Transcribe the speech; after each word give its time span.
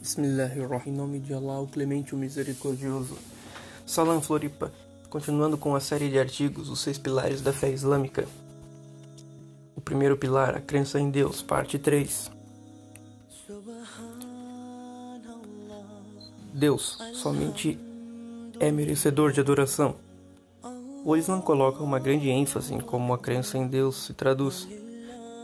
Bismillahirrahmanirrahim, 0.00 0.92
em 0.92 0.96
nome 0.96 1.18
de 1.18 1.34
Allah, 1.34 1.60
o 1.60 1.66
Clemente, 1.66 2.14
o 2.14 2.16
Misericordioso. 2.16 3.18
Salam 3.84 4.22
Floripa, 4.22 4.72
continuando 5.10 5.58
com 5.58 5.76
a 5.76 5.80
série 5.80 6.08
de 6.08 6.18
artigos, 6.18 6.70
os 6.70 6.80
seis 6.80 6.96
pilares 6.96 7.42
da 7.42 7.52
fé 7.52 7.70
islâmica. 7.70 8.26
O 9.76 9.80
primeiro 9.82 10.16
pilar, 10.16 10.56
a 10.56 10.60
crença 10.60 10.98
em 10.98 11.10
Deus, 11.10 11.42
parte 11.42 11.78
3. 11.78 12.30
Deus 16.54 16.96
somente 17.12 17.78
é 18.58 18.72
merecedor 18.72 19.32
de 19.32 19.40
adoração. 19.40 19.96
O 21.04 21.14
Islã 21.14 21.42
coloca 21.42 21.82
uma 21.82 21.98
grande 21.98 22.30
ênfase 22.30 22.72
em 22.72 22.80
como 22.80 23.12
a 23.12 23.18
crença 23.18 23.58
em 23.58 23.66
Deus 23.66 24.06
se 24.06 24.14
traduz 24.14 24.66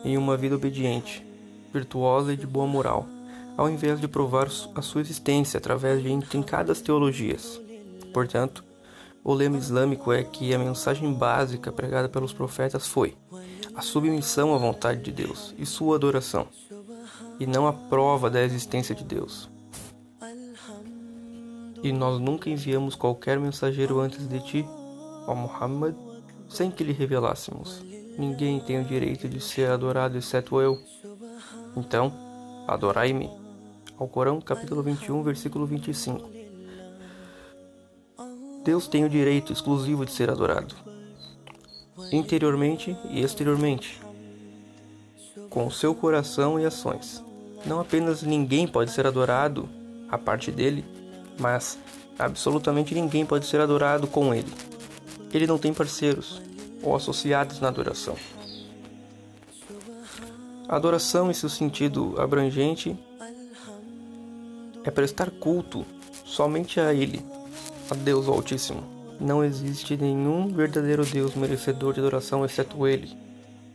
em 0.02 0.16
uma 0.16 0.34
vida 0.34 0.54
obediente, 0.54 1.22
virtuosa 1.74 2.32
e 2.32 2.38
de 2.38 2.46
boa 2.46 2.66
moral 2.66 3.15
ao 3.56 3.68
invés 3.70 4.00
de 4.00 4.06
provar 4.06 4.48
a 4.74 4.82
sua 4.82 5.00
existência 5.00 5.58
através 5.58 6.02
de 6.02 6.10
intrincadas 6.10 6.80
teologias. 6.80 7.60
Portanto, 8.12 8.64
o 9.24 9.34
lema 9.34 9.56
islâmico 9.56 10.12
é 10.12 10.22
que 10.22 10.54
a 10.54 10.58
mensagem 10.58 11.12
básica 11.12 11.72
pregada 11.72 12.08
pelos 12.08 12.32
profetas 12.32 12.86
foi 12.86 13.16
a 13.74 13.82
submissão 13.82 14.54
à 14.54 14.58
vontade 14.58 15.02
de 15.02 15.12
Deus 15.12 15.54
e 15.58 15.66
sua 15.66 15.96
adoração, 15.96 16.46
e 17.38 17.46
não 17.46 17.66
a 17.66 17.72
prova 17.72 18.30
da 18.30 18.42
existência 18.42 18.94
de 18.94 19.04
Deus. 19.04 19.50
E 21.82 21.92
nós 21.92 22.18
nunca 22.18 22.48
enviamos 22.48 22.94
qualquer 22.94 23.38
mensageiro 23.38 24.00
antes 24.00 24.26
de 24.26 24.40
ti, 24.40 24.64
ó 25.26 25.34
Muhammad, 25.34 25.94
sem 26.48 26.70
que 26.70 26.82
lhe 26.82 26.92
revelássemos. 26.92 27.84
Ninguém 28.18 28.60
tem 28.60 28.80
o 28.80 28.84
direito 28.84 29.28
de 29.28 29.40
ser 29.40 29.70
adorado 29.70 30.16
exceto 30.16 30.60
eu. 30.60 30.78
Então, 31.76 32.12
adorai-me. 32.66 33.30
Alcorão, 33.98 34.42
capítulo 34.42 34.82
21, 34.82 35.22
versículo 35.22 35.64
25. 35.64 36.28
Deus 38.62 38.86
tem 38.86 39.04
o 39.04 39.08
direito 39.08 39.54
exclusivo 39.54 40.04
de 40.04 40.12
ser 40.12 40.28
adorado, 40.28 40.74
interiormente 42.12 42.94
e 43.08 43.22
exteriormente, 43.22 43.98
com 45.48 45.66
o 45.66 45.70
seu 45.70 45.94
coração 45.94 46.60
e 46.60 46.66
ações. 46.66 47.24
Não 47.64 47.80
apenas 47.80 48.22
ninguém 48.22 48.68
pode 48.68 48.90
ser 48.90 49.06
adorado 49.06 49.66
a 50.10 50.18
parte 50.18 50.50
dele, 50.50 50.84
mas 51.40 51.78
absolutamente 52.18 52.94
ninguém 52.94 53.24
pode 53.24 53.46
ser 53.46 53.62
adorado 53.62 54.06
com 54.06 54.34
ele. 54.34 54.52
Ele 55.32 55.46
não 55.46 55.56
tem 55.56 55.72
parceiros 55.72 56.42
ou 56.82 56.94
associados 56.94 57.60
na 57.60 57.68
adoração. 57.68 58.16
Adoração, 60.68 61.30
em 61.30 61.34
seu 61.34 61.48
sentido 61.48 62.14
abrangente, 62.20 62.98
é 64.86 64.90
prestar 64.90 65.30
culto 65.32 65.84
somente 66.24 66.78
a 66.78 66.94
Ele, 66.94 67.20
a 67.90 67.94
Deus 67.94 68.28
Altíssimo. 68.28 68.84
Não 69.20 69.44
existe 69.44 69.96
nenhum 69.96 70.48
verdadeiro 70.48 71.04
Deus 71.04 71.34
merecedor 71.34 71.92
de 71.92 71.98
adoração 71.98 72.44
exceto 72.44 72.86
Ele, 72.86 73.16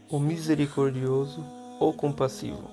o 0.09 0.19
misericordioso 0.19 1.43
ou 1.79 1.93
compassivo. 1.93 2.71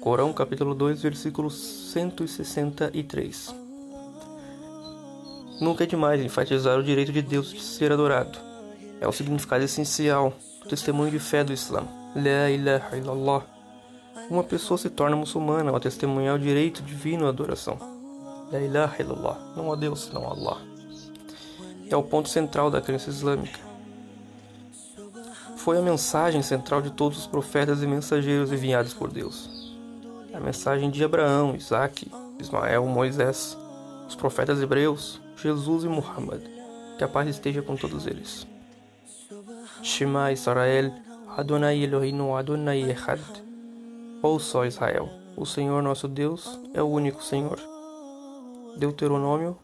Corão 0.00 0.32
capítulo 0.32 0.74
2, 0.74 1.00
versículo 1.00 1.50
163. 1.50 3.54
Nunca 5.58 5.84
é 5.84 5.86
demais 5.86 6.20
enfatizar 6.20 6.78
o 6.78 6.84
direito 6.84 7.12
de 7.12 7.22
Deus 7.22 7.50
de 7.50 7.62
ser 7.62 7.92
adorado. 7.92 8.38
É 9.00 9.08
o 9.08 9.12
significado 9.12 9.64
essencial 9.64 10.34
do 10.62 10.68
testemunho 10.68 11.10
de 11.10 11.18
fé 11.18 11.42
do 11.42 11.52
Islã. 11.52 11.84
La 12.14 12.50
ilaha 12.50 12.96
illallah 12.96 13.55
uma 14.28 14.42
pessoa 14.42 14.76
se 14.76 14.90
torna 14.90 15.16
muçulmana 15.16 15.70
ao 15.70 15.80
testemunhar 15.80 16.36
o 16.36 16.38
direito 16.38 16.82
divino 16.82 17.26
à 17.26 17.28
adoração. 17.28 17.78
La 18.50 18.60
ilaha 18.60 18.96
illallah, 19.00 19.38
não 19.56 19.72
há 19.72 19.76
Deus 19.76 20.04
senão 20.04 20.28
Allah. 20.28 20.58
É 21.88 21.96
o 21.96 22.02
ponto 22.02 22.28
central 22.28 22.70
da 22.70 22.80
crença 22.80 23.10
islâmica. 23.10 23.60
Foi 25.56 25.78
a 25.78 25.82
mensagem 25.82 26.42
central 26.42 26.82
de 26.82 26.90
todos 26.90 27.18
os 27.18 27.26
profetas 27.26 27.82
e 27.82 27.86
mensageiros 27.86 28.52
enviados 28.52 28.94
por 28.94 29.10
Deus. 29.10 29.74
A 30.32 30.40
mensagem 30.40 30.90
de 30.90 31.02
Abraão, 31.02 31.56
Isaac, 31.56 32.10
Ismael, 32.38 32.84
Moisés, 32.86 33.56
os 34.08 34.14
profetas 34.14 34.60
hebreus, 34.60 35.20
Jesus 35.36 35.84
e 35.84 35.88
Muhammad. 35.88 36.42
Que 36.98 37.04
a 37.04 37.08
paz 37.08 37.28
esteja 37.28 37.62
com 37.62 37.76
todos 37.76 38.06
eles. 38.06 38.46
Shema 39.82 40.32
Israel, 40.32 40.92
Adonai 41.36 41.82
Elohim 41.82 42.32
Adonai 42.32 42.90
Echad. 42.90 43.45
Ouça, 44.22 44.58
ó 44.58 44.64
Israel, 44.64 45.10
o 45.36 45.44
Senhor 45.44 45.82
nosso 45.82 46.08
Deus 46.08 46.58
é 46.72 46.82
o 46.82 46.86
único 46.86 47.22
Senhor. 47.22 47.60
Deuteronômio, 48.78 49.58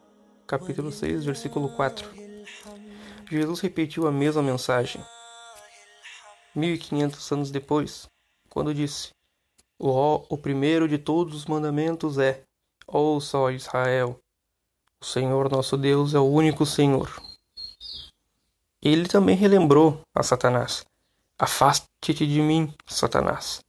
capítulo 0.46 0.92
6, 0.92 1.24
versículo 1.24 1.70
4. 1.70 2.06
Jesus 3.30 3.60
repetiu 3.60 4.06
a 4.06 4.12
mesma 4.12 4.42
mensagem 4.42 5.02
1500 6.54 7.32
anos 7.32 7.50
depois, 7.50 8.06
quando 8.50 8.74
disse: 8.74 9.10
o, 9.78 9.90
o 10.28 10.36
primeiro 10.36 10.86
de 10.86 10.98
todos 10.98 11.34
os 11.34 11.46
mandamentos 11.46 12.18
é: 12.18 12.42
ó 12.86 13.18
Israel, 13.50 14.20
o 15.00 15.04
Senhor 15.04 15.50
nosso 15.50 15.78
Deus 15.78 16.12
é 16.12 16.18
o 16.18 16.30
único 16.30 16.66
Senhor. 16.66 17.10
Ele 18.82 19.08
também 19.08 19.34
relembrou 19.34 20.02
a 20.14 20.22
Satanás: 20.22 20.84
Afaste-te 21.38 22.26
de 22.26 22.40
mim, 22.42 22.72
Satanás 22.86 23.62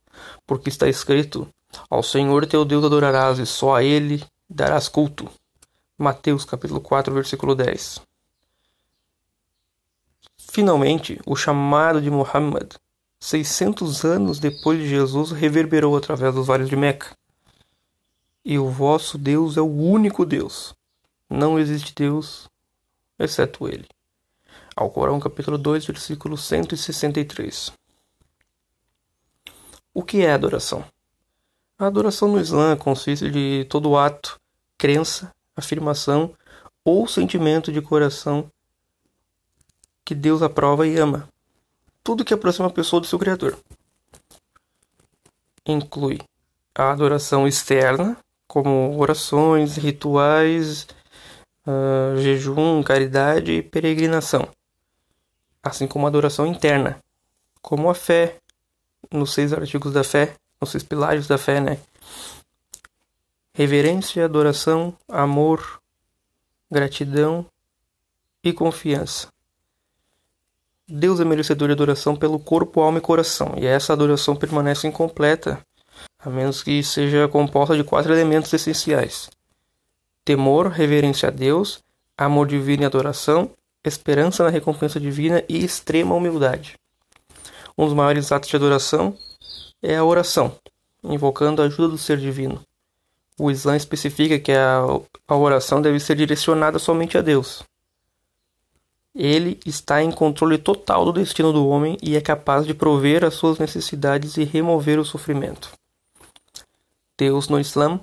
porque 0.45 0.69
está 0.69 0.87
escrito: 0.87 1.47
Ao 1.89 2.03
Senhor 2.03 2.45
teu 2.45 2.65
Deus 2.65 2.83
adorarás 2.83 3.39
e 3.39 3.45
só 3.45 3.75
a 3.75 3.83
ele 3.83 4.23
darás 4.49 4.87
culto. 4.87 5.29
Mateus 5.97 6.43
capítulo 6.45 6.81
4, 6.81 7.13
versículo 7.13 7.55
10. 7.55 8.01
Finalmente, 10.37 11.19
o 11.25 11.35
chamado 11.35 12.01
de 12.01 12.11
Muhammad, 12.11 12.73
600 13.19 14.03
anos 14.03 14.39
depois 14.39 14.79
de 14.79 14.87
Jesus, 14.87 15.31
reverberou 15.31 15.95
através 15.95 16.35
dos 16.35 16.47
vales 16.47 16.69
de 16.69 16.75
Meca. 16.75 17.15
E 18.45 18.59
o 18.59 18.69
vosso 18.69 19.17
Deus 19.17 19.55
é 19.57 19.61
o 19.61 19.65
único 19.65 20.25
Deus. 20.25 20.75
Não 21.29 21.57
existe 21.57 21.93
Deus 21.95 22.49
exceto 23.17 23.67
ele. 23.67 23.87
Alcorão 24.75 25.19
capítulo 25.19 25.57
2, 25.57 25.85
versículo 25.85 26.37
163. 26.37 27.71
O 29.93 30.01
que 30.01 30.25
é 30.25 30.33
adoração? 30.33 30.83
A 31.77 31.85
adoração 31.85 32.27
no 32.27 32.39
Islã 32.39 32.75
consiste 32.75 33.29
de 33.29 33.65
todo 33.69 33.95
ato, 33.95 34.39
crença, 34.77 35.31
afirmação 35.55 36.33
ou 36.83 37.07
sentimento 37.07 37.71
de 37.71 37.79
coração 37.81 38.49
que 40.03 40.15
Deus 40.15 40.41
aprova 40.41 40.87
e 40.87 40.97
ama. 40.97 41.29
Tudo 42.03 42.25
que 42.25 42.33
aproxima 42.33 42.67
a 42.67 42.71
pessoa 42.71 42.99
do 42.99 43.07
seu 43.07 43.19
Criador. 43.19 43.57
Inclui 45.65 46.19
a 46.75 46.91
adoração 46.91 47.47
externa, 47.47 48.17
como 48.47 48.97
orações, 48.97 49.77
rituais, 49.77 50.87
uh, 51.67 52.17
jejum, 52.19 52.81
caridade 52.83 53.51
e 53.51 53.61
peregrinação, 53.61 54.47
assim 55.61 55.87
como 55.87 56.05
a 56.05 56.09
adoração 56.09 56.45
interna, 56.45 56.99
como 57.61 57.89
a 57.89 57.95
fé, 57.95 58.39
nos 59.13 59.33
seis 59.33 59.53
artigos 59.53 59.93
da 59.93 60.03
fé, 60.03 60.35
nos 60.59 60.71
seis 60.71 60.83
pilares 60.83 61.27
da 61.27 61.37
fé, 61.37 61.61
né? 61.61 61.79
Reverência, 63.53 64.25
adoração, 64.25 64.93
amor, 65.07 65.79
gratidão 66.69 67.45
e 68.43 68.51
confiança. 68.51 69.27
Deus 70.87 71.19
é 71.19 71.23
merecedor 71.23 71.69
de 71.69 71.73
adoração 71.73 72.15
pelo 72.15 72.39
corpo, 72.39 72.81
alma 72.81 72.97
e 72.97 73.01
coração, 73.01 73.53
e 73.57 73.65
essa 73.65 73.93
adoração 73.93 74.35
permanece 74.35 74.87
incompleta, 74.87 75.61
a 76.19 76.29
menos 76.29 76.61
que 76.63 76.83
seja 76.83 77.27
composta 77.27 77.77
de 77.77 77.83
quatro 77.83 78.11
elementos 78.11 78.51
essenciais: 78.51 79.29
temor, 80.25 80.67
reverência 80.67 81.29
a 81.29 81.31
Deus, 81.31 81.79
amor 82.17 82.47
divino 82.47 82.83
e 82.83 82.85
adoração, 82.85 83.51
esperança 83.83 84.43
na 84.43 84.49
recompensa 84.49 84.99
divina 84.99 85.43
e 85.47 85.63
extrema 85.63 86.15
humildade. 86.15 86.73
Um 87.77 87.85
dos 87.85 87.93
maiores 87.93 88.31
atos 88.31 88.49
de 88.49 88.55
adoração 88.55 89.17
é 89.81 89.95
a 89.95 90.03
oração, 90.03 90.55
invocando 91.03 91.61
a 91.61 91.65
ajuda 91.65 91.89
do 91.89 91.97
ser 91.97 92.17
divino. 92.17 92.61
O 93.39 93.49
Islã 93.49 93.75
especifica 93.75 94.39
que 94.39 94.51
a, 94.51 94.81
a 95.27 95.35
oração 95.35 95.81
deve 95.81 95.99
ser 95.99 96.15
direcionada 96.15 96.77
somente 96.77 97.17
a 97.17 97.21
Deus. 97.21 97.63
Ele 99.15 99.59
está 99.65 100.03
em 100.03 100.11
controle 100.11 100.57
total 100.57 101.05
do 101.05 101.13
destino 101.13 101.51
do 101.51 101.67
homem 101.67 101.97
e 102.01 102.15
é 102.15 102.21
capaz 102.21 102.65
de 102.65 102.75
prover 102.75 103.23
as 103.25 103.33
suas 103.33 103.57
necessidades 103.57 104.37
e 104.37 104.43
remover 104.43 104.99
o 104.99 105.05
sofrimento. 105.05 105.71
Deus 107.17 107.47
no 107.47 107.59
Islã 107.59 107.99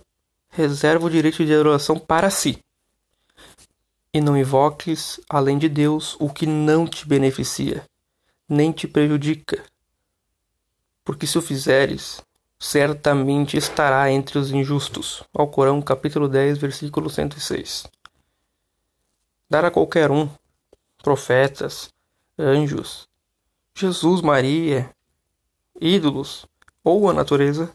reserva 0.49 1.07
o 1.07 1.11
direito 1.11 1.45
de 1.45 1.55
adoração 1.55 1.97
para 1.97 2.29
si. 2.29 2.59
E 4.13 4.21
não 4.21 4.37
invoques, 4.37 5.21
além 5.29 5.59
de 5.59 5.69
Deus, 5.69 6.17
o 6.19 6.29
que 6.29 6.45
não 6.45 6.87
te 6.87 7.07
beneficia 7.07 7.85
nem 8.51 8.73
te 8.73 8.89
prejudica. 8.89 9.63
Porque 11.05 11.25
se 11.25 11.39
o 11.39 11.43
fizeres, 11.43 12.21
certamente 12.59 13.57
estará 13.57 14.11
entre 14.11 14.39
os 14.39 14.51
injustos. 14.51 15.23
Alcorão, 15.33 15.81
capítulo 15.81 16.29
10, 16.29 16.59
versículo 16.59 17.09
106. 17.09 17.87
Dar 19.49 19.65
a 19.65 19.71
qualquer 19.71 20.11
um, 20.11 20.29
profetas, 21.01 21.91
anjos, 22.37 23.09
Jesus, 23.73 24.21
Maria, 24.21 24.91
ídolos 25.81 26.45
ou 26.83 27.09
a 27.09 27.13
natureza, 27.13 27.73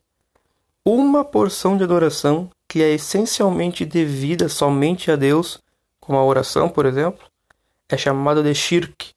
uma 0.84 1.24
porção 1.24 1.78
de 1.78 1.86
adoração 1.86 2.52
que 2.68 2.84
é 2.84 2.94
essencialmente 2.94 3.86
devida 3.86 4.50
somente 4.50 5.10
a 5.10 5.16
Deus, 5.16 5.58
como 6.02 6.20
a 6.20 6.26
oração, 6.26 6.68
por 6.68 6.86
exemplo, 6.86 7.26
é 7.88 7.98
chamada 7.98 8.44
de 8.44 8.54
shirk 8.54 9.15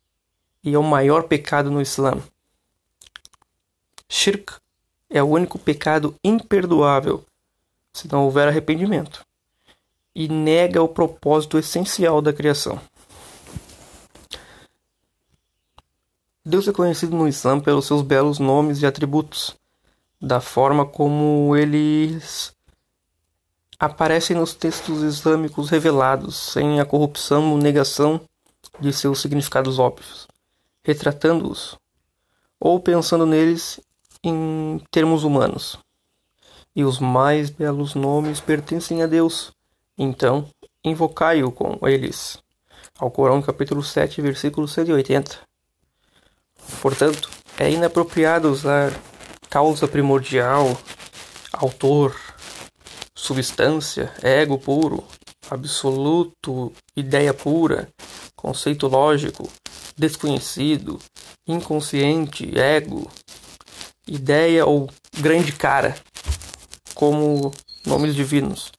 e 0.69 0.75
é 0.75 0.79
o 0.79 0.83
maior 0.83 1.25
pecado 1.25 1.71
no 1.71 1.81
Islã. 1.81 2.23
Shirk 4.09 4.55
é 5.11 5.23
o 5.23 5.27
único 5.27 5.59
pecado 5.59 6.15
imperdoável 6.23 7.25
se 7.93 8.11
não 8.11 8.25
houver 8.25 8.49
arrependimento 8.49 9.25
e 10.15 10.29
nega 10.29 10.83
o 10.83 10.89
propósito 10.89 11.59
essencial 11.59 12.21
da 12.21 12.33
criação. 12.33 12.81
Deus 16.45 16.67
é 16.67 16.73
conhecido 16.73 17.15
no 17.17 17.29
Islã 17.29 17.61
pelos 17.61 17.87
seus 17.87 18.03
belos 18.03 18.39
nomes 18.39 18.81
e 18.81 18.87
atributos, 18.87 19.55
da 20.21 20.41
forma 20.41 20.85
como 20.85 21.55
eles 21.57 22.53
aparecem 23.79 24.37
nos 24.37 24.55
textos 24.55 25.03
islâmicos 25.03 25.71
revelados, 25.71 26.37
sem 26.37 26.81
a 26.81 26.85
corrupção 26.85 27.53
ou 27.53 27.59
negação 27.59 28.21
de 28.81 28.93
seus 28.93 29.21
significados 29.21 29.79
óbvios, 29.79 30.27
retratando-os 30.89 31.77
ou 32.59 32.81
pensando 32.81 33.27
neles 33.27 33.79
em 34.25 34.81
termos 34.91 35.23
humanos. 35.23 35.79
E 36.75 36.83
os 36.83 36.99
mais 36.99 37.51
belos 37.51 37.95
nomes 37.95 38.41
pertencem 38.41 39.03
a 39.03 39.07
Deus. 39.07 39.53
Então, 39.99 40.49
invocai-o 40.83 41.53
com 41.53 41.87
eles. 41.87 42.39
Ao 42.99 43.11
Corão, 43.11 43.43
capítulo 43.43 43.83
7, 43.83 44.23
versículo 44.23 44.67
180. 44.67 45.39
Portanto, 46.81 47.29
é 47.59 47.71
inapropriado 47.71 48.51
usar 48.51 48.91
causa 49.51 49.87
primordial, 49.87 50.75
autor, 51.53 52.17
substância, 53.15 54.11
ego 54.23 54.59
puro, 54.59 55.05
absoluto, 55.51 56.73
ideia 56.97 57.35
pura, 57.35 57.89
conceito 58.35 58.87
lógico, 58.87 59.51
desconhecido, 59.99 60.99
inconsciente, 61.47 62.57
ego, 62.57 63.11
ideia 64.07 64.65
ou 64.65 64.89
grande 65.19 65.53
cara, 65.53 65.97
como 66.95 67.53
nomes 67.85 68.15
divinos. 68.15 68.71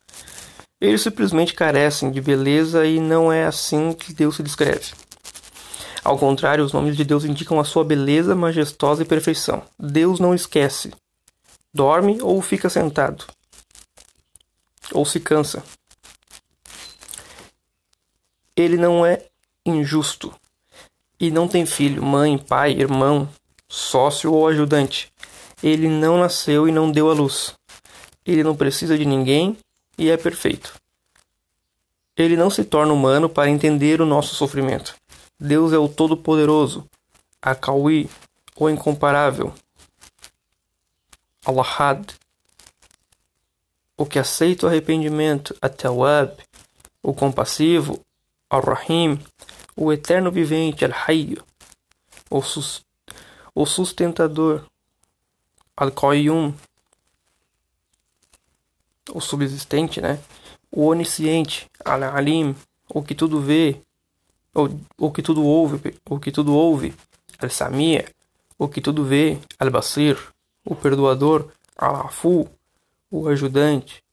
Eles 0.82 1.02
simplesmente 1.02 1.54
carecem 1.54 2.10
de 2.10 2.22
beleza 2.22 2.86
e 2.86 3.00
não 3.00 3.32
é 3.32 3.46
assim 3.46 3.92
que 3.92 4.14
Deus 4.14 4.38
se 4.38 4.44
descreve. 4.44 4.94
Ao 6.04 6.18
contrário, 6.18 6.64
os 6.64 6.72
nomes 6.72 6.96
de 6.96 7.04
Deus 7.04 7.26
indicam 7.26 7.60
a 7.60 7.66
sua 7.66 7.84
beleza 7.84 8.34
majestosa 8.34 9.04
e 9.04 9.06
perfeição. 9.06 9.62
Deus 9.78 10.20
não 10.20 10.34
esquece. 10.34 10.94
Dorme 11.74 12.20
ou 12.22 12.42
fica 12.42 12.70
sentado. 12.70 13.26
Ou 14.94 15.06
se 15.06 15.20
cansa. 15.20 15.62
Ele 18.56 18.78
não 18.78 19.06
é 19.06 19.26
injusto. 19.66 20.34
E 21.20 21.30
não 21.30 21.48
tem 21.48 21.66
filho, 21.66 22.02
mãe, 22.02 22.38
pai, 22.38 22.72
irmão, 22.72 23.28
sócio 23.68 24.32
ou 24.32 24.48
ajudante. 24.48 25.12
Ele 25.62 25.88
não 25.88 26.18
nasceu 26.18 26.68
e 26.68 26.72
não 26.72 26.92
deu 26.92 27.10
à 27.10 27.14
luz. 27.14 27.54
Ele 28.26 28.44
não 28.44 28.56
precisa 28.56 28.98
de 28.98 29.06
ninguém 29.06 29.58
e 29.98 30.10
é 30.10 30.16
perfeito. 30.16 30.74
Ele 32.16 32.36
não 32.36 32.50
se 32.50 32.64
torna 32.64 32.94
humano 32.94 33.30
para 33.30 33.50
entender 33.50 34.02
o 34.02 34.06
nosso 34.06 34.36
sofrimento. 34.36 34.96
Deus 35.40 35.72
é 35.72 35.78
o 35.78 35.88
Todo-Poderoso, 35.88 36.86
Akawi, 37.42 38.10
o 38.56 38.70
Incomparável, 38.70 39.54
Allahad, 41.46 42.14
o 43.98 44.06
que 44.06 44.20
aceita 44.20 44.66
o 44.66 44.70
arrependimento, 44.70 45.56
Atawab, 45.62 46.34
o 47.02 47.14
compassivo, 47.14 48.00
Ar-Rahim, 48.50 49.20
o 49.82 49.94
eterno 49.94 50.30
vivente, 50.30 50.84
Al-Hayy, 50.84 51.38
o, 52.30 52.42
sus 52.42 52.86
o 53.56 53.66
sustentador, 53.66 54.66
Al-Qayyum, 55.78 56.54
o 59.14 59.22
subsistente, 59.22 60.02
né? 60.02 60.20
O 60.70 60.88
onisciente, 60.88 61.66
Al-Alim, 61.86 62.54
o 62.94 63.02
que 63.02 63.16
tudo 63.16 63.40
vê, 63.40 63.82
o, 64.54 64.68
o 64.98 65.12
que 65.12 65.22
tudo 65.22 65.46
ouve, 65.46 65.96
o 66.10 66.20
que 66.20 66.30
tudo 66.30 66.54
ouve, 66.54 66.94
Al-Samia, 67.40 68.06
o 68.58 68.68
que 68.68 68.82
tudo 68.82 69.06
vê, 69.06 69.40
Al-Basir, 69.58 70.18
o 70.66 70.76
perdoador, 70.76 71.50
Al-Afu, 71.78 72.50
o 73.10 73.30
ajudante, 73.30 74.04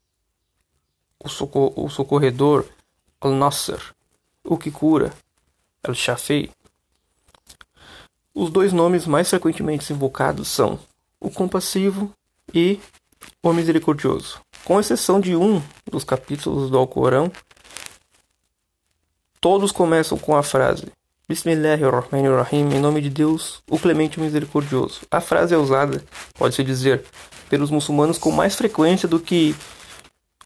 o, 1.19 1.29
socor 1.29 1.73
o 1.75 1.91
socorredor, 1.91 2.65
Al-Nasser, 3.21 3.81
o 4.45 4.57
que 4.57 4.71
cura, 4.71 5.13
Al-Shafi. 5.91 6.51
Os 8.35 8.51
dois 8.51 8.73
nomes 8.73 9.07
mais 9.07 9.29
frequentemente 9.31 9.93
invocados 9.93 10.49
são 10.49 10.79
o 11.21 11.31
compassivo 11.31 12.13
e 12.53 12.79
o 13.43 13.53
misericordioso. 13.53 14.41
Com 14.65 14.79
exceção 14.79 15.21
de 15.21 15.35
um 15.35 15.63
dos 15.91 16.05
capítulos 16.05 16.71
do 16.71 16.77
Alcorão, 16.77 17.31
Todos 19.49 19.71
começam 19.71 20.19
com 20.19 20.35
a 20.35 20.43
frase 20.43 20.87
Bismillahirrahmanirrahim, 21.29 22.75
em 22.75 22.81
nome 22.81 23.01
de 23.01 23.09
Deus, 23.09 23.63
o 23.71 23.79
clemente 23.79 24.19
e 24.19 24.21
misericordioso. 24.21 25.03
A 25.09 25.21
frase 25.21 25.55
é 25.55 25.57
usada, 25.57 26.03
pode-se 26.35 26.65
dizer, 26.65 27.05
pelos 27.49 27.71
muçulmanos 27.71 28.19
com 28.19 28.33
mais 28.33 28.57
frequência 28.57 29.07
do 29.07 29.21
que 29.21 29.55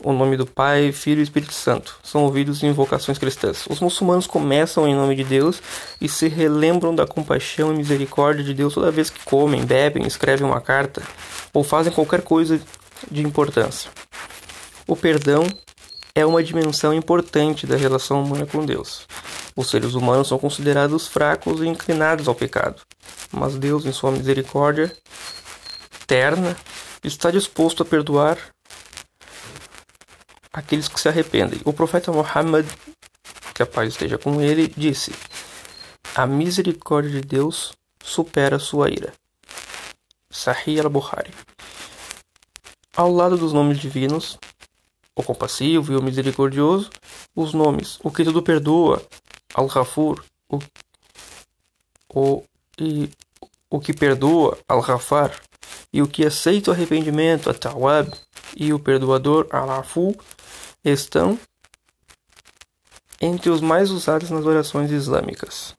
o 0.03 0.13
nome 0.13 0.37
do 0.37 0.47
Pai, 0.47 0.93
Filho 0.93 1.21
e 1.21 1.23
Espírito 1.23 1.53
Santo. 1.53 1.99
São 2.03 2.25
ouvidos 2.25 2.63
em 2.63 2.69
invocações 2.69 3.19
cristãs. 3.19 3.67
Os 3.69 3.81
muçulmanos 3.81 4.27
começam 4.27 4.89
em 4.89 4.95
nome 4.95 5.15
de 5.15 5.25
Deus 5.25 5.63
e 6.01 6.09
se 6.09 6.29
relembram 6.29 6.95
da 6.95 7.07
compaixão 7.07 7.73
e 7.73 7.77
misericórdia 7.77 8.45
de 8.45 8.55
Deus 8.55 8.75
toda 8.75 8.91
vez 8.91 9.11
que 9.11 9.25
comem, 9.25 9.65
bebem, 9.65 10.07
escrevem 10.07 10.47
uma 10.47 10.61
carta 10.61 11.03
ou 11.53 11.63
fazem 11.63 11.93
qualquer 11.93 12.23
coisa 12.23 12.61
de 13.11 13.23
importância. 13.23 13.91
O 14.87 14.97
perdão 14.97 15.47
é 16.15 16.25
uma 16.27 16.43
dimensão 16.43 16.93
importante 16.93 17.67
da 17.67 17.77
relação 17.77 18.23
humana 18.23 18.47
com 18.47 18.65
Deus. 18.65 19.07
Os 19.55 19.71
seres 19.71 19.95
humanos 19.95 20.29
são 20.29 20.39
considerados 20.39 21.07
fracos 21.07 21.61
e 21.61 21.69
inclinados 21.69 22.29
ao 22.29 22.35
pecado, 22.35 22.83
mas 23.31 23.57
Deus, 23.57 23.85
em 23.85 23.93
sua 23.93 24.11
misericórdia 24.11 24.93
eterna, 26.03 26.57
está 27.05 27.31
disposto 27.31 27.83
a 27.83 27.87
perdoar 27.87 28.39
aqueles 30.53 30.89
que 30.89 31.01
se 31.01 31.09
arrependem. 31.09 31.61
O 31.65 31.73
profeta 31.73 32.13
Muhammad, 32.13 32.67
que 33.55 33.63
a 33.63 33.67
paz 33.67 33.89
esteja 33.89 34.19
com 34.19 34.41
ele, 34.41 34.69
disse: 34.69 35.13
A 36.15 36.27
misericórdia 36.27 37.21
de 37.21 37.27
Deus 37.27 37.73
supera 38.03 38.59
sua 38.59 38.91
ira. 38.91 39.13
Sahih 40.31 40.81
al-Bukhari. 40.81 41.33
Ao 42.97 43.13
lado 43.13 43.37
dos 43.37 43.53
nomes 43.53 43.79
divinos, 43.79 44.39
o 45.15 45.23
compassivo 45.23 45.93
e 45.93 45.97
o 45.97 46.03
misericordioso, 46.03 46.91
os 47.35 47.53
nomes, 47.53 47.99
o 48.03 48.11
que 48.11 48.25
tudo 48.25 48.43
perdoa, 48.43 49.03
Al-Ghafur, 49.55 50.25
o, 50.49 50.59
o, 52.15 52.45
e, 52.79 53.11
o 53.69 53.81
que 53.81 53.93
perdoa, 53.93 54.59
Al-Ghafar, 54.69 55.41
e 55.93 56.01
o 56.03 56.09
que 56.09 56.25
aceita 56.25 56.71
o 56.71 56.75
arrependimento, 56.75 57.51
At-Tawab, 57.51 58.13
e 58.57 58.73
o 58.73 58.79
perdoador, 58.79 59.47
Al-Afu, 59.51 60.15
estão 60.85 61.39
entre 63.21 63.51
os 63.51 63.61
mais 63.61 63.91
usados 63.91 64.31
nas 64.31 64.47
orações 64.47 64.91
islâmicas. 64.91 65.75